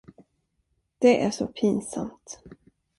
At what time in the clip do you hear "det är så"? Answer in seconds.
0.99-1.47